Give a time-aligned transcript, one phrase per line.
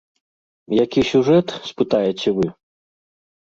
[0.83, 2.47] Які сюжэт, спытаеце вы?